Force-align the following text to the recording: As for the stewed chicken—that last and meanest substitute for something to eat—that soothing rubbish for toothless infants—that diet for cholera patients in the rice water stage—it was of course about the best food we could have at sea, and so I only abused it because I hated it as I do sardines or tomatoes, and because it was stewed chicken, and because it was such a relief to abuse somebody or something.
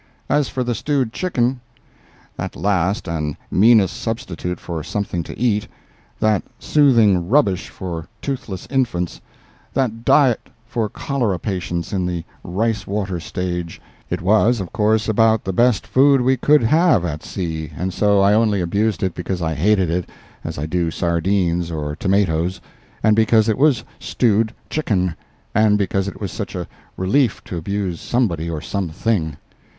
As 0.31 0.49
for 0.49 0.63
the 0.63 0.73
stewed 0.73 1.13
chicken—that 1.13 2.55
last 2.55 3.07
and 3.07 3.37
meanest 3.51 3.95
substitute 4.01 4.59
for 4.59 4.81
something 4.83 5.21
to 5.21 5.37
eat—that 5.37 6.41
soothing 6.57 7.29
rubbish 7.29 7.69
for 7.69 8.07
toothless 8.19 8.65
infants—that 8.71 10.03
diet 10.03 10.49
for 10.65 10.89
cholera 10.89 11.37
patients 11.37 11.93
in 11.93 12.07
the 12.07 12.23
rice 12.43 12.87
water 12.87 13.19
stage—it 13.19 14.23
was 14.23 14.59
of 14.59 14.73
course 14.73 15.07
about 15.07 15.43
the 15.43 15.53
best 15.53 15.85
food 15.85 16.21
we 16.21 16.35
could 16.35 16.63
have 16.63 17.05
at 17.05 17.21
sea, 17.21 17.71
and 17.77 17.93
so 17.93 18.21
I 18.21 18.33
only 18.33 18.59
abused 18.59 19.03
it 19.03 19.13
because 19.13 19.43
I 19.43 19.53
hated 19.53 19.91
it 19.91 20.09
as 20.43 20.57
I 20.57 20.65
do 20.65 20.89
sardines 20.89 21.69
or 21.69 21.95
tomatoes, 21.95 22.59
and 23.03 23.15
because 23.15 23.47
it 23.47 23.57
was 23.59 23.83
stewed 23.99 24.51
chicken, 24.67 25.15
and 25.53 25.77
because 25.77 26.07
it 26.07 26.19
was 26.19 26.31
such 26.31 26.55
a 26.55 26.67
relief 26.97 27.43
to 27.43 27.57
abuse 27.57 28.01
somebody 28.01 28.49
or 28.49 28.61
something. 28.61 29.37